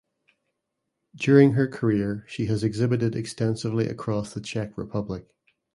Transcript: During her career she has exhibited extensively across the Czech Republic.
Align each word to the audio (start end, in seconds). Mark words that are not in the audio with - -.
During 1.15 1.51
her 1.51 1.67
career 1.67 2.25
she 2.27 2.47
has 2.47 2.63
exhibited 2.63 3.15
extensively 3.15 3.87
across 3.87 4.33
the 4.33 4.41
Czech 4.41 4.75
Republic. 4.75 5.27